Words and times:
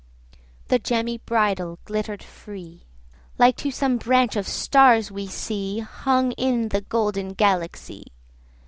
The 0.69 0.79
gemmy 0.79 1.19
bridle 1.19 1.77
glitter'd 1.85 2.23
free, 2.23 2.87
Like 3.37 3.55
to 3.57 3.69
some 3.69 3.97
branch 3.97 4.35
of 4.35 4.47
stars 4.47 5.11
we 5.11 5.27
see 5.27 5.77
Hung 5.77 6.31
in 6.39 6.69
the 6.69 6.81
golden 6.81 7.33
Galaxy. 7.33 8.05